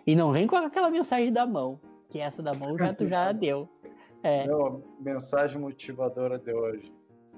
[0.06, 3.30] E não vem com aquela mensagem da mão, que essa da mão já tu já
[3.32, 3.68] deu.
[4.22, 4.46] É.
[4.46, 6.92] Não, mensagem motivadora de hoje.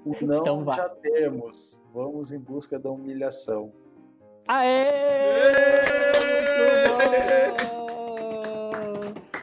[0.05, 1.79] O não Então já temos.
[1.93, 3.71] Vamos em busca da humilhação.
[4.47, 4.87] Aê!
[6.87, 7.66] Bom!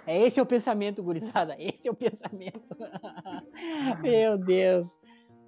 [0.07, 1.57] É esse é o pensamento, gurizada.
[1.59, 2.61] Esse é o pensamento.
[4.03, 4.99] Meu Deus.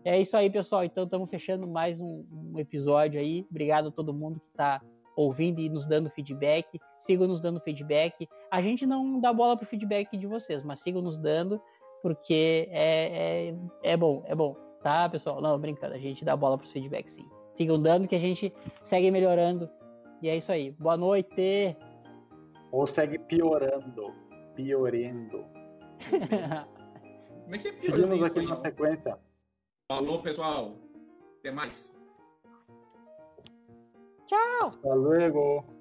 [0.04, 0.84] É isso aí, pessoal.
[0.84, 3.46] Então estamos fechando mais um, um episódio aí.
[3.50, 4.80] Obrigado a todo mundo que está
[5.16, 6.80] ouvindo e nos dando feedback.
[7.00, 8.28] Sigam nos dando feedback.
[8.50, 11.60] A gente não dá bola pro feedback de vocês, mas sigam nos dando,
[12.02, 14.54] porque é, é, é bom, é bom.
[14.82, 15.40] Tá, pessoal?
[15.40, 15.94] Não, brincando.
[15.94, 17.28] A gente dá bola pro feedback sim.
[17.54, 18.52] Sigam dando que a gente
[18.82, 19.68] segue melhorando.
[20.22, 20.70] E é isso aí.
[20.70, 21.76] Boa noite.
[22.70, 24.25] Ou segue piorando.
[24.56, 25.44] Piorendo.
[27.44, 29.18] Como é que é Seguimos aqui na sequência.
[29.88, 30.74] Falou, pessoal.
[31.38, 31.96] Até mais.
[34.26, 34.62] Tchau.
[34.62, 35.75] Hasta luego.